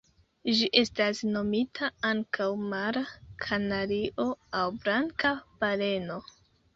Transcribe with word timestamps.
Ĝi 0.59 0.67
estas 0.79 1.19
nomita 1.33 1.89
ankaŭ 2.11 2.47
Mara 2.71 3.03
kanario 3.45 4.25
aŭ 4.61 4.65
Blanka 4.87 5.33
baleno. 5.65 6.17